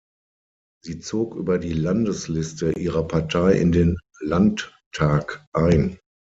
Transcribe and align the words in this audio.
Sie 0.83 0.97
zog 0.97 1.35
über 1.35 1.59
die 1.59 1.73
Landesliste 1.73 2.71
ihrer 2.71 3.07
Partei 3.07 3.51
in 3.51 3.71
den 3.71 3.97
Landtag 4.19 5.45
ein. 5.53 5.99